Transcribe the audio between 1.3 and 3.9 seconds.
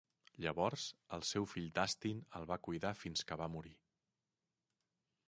seu fill Dustin el va cuidar fins que va morir.